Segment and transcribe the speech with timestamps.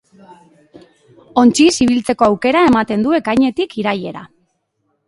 [1.41, 4.27] Ontziz ibiltzeko aukera ematen du ekainetik irailera.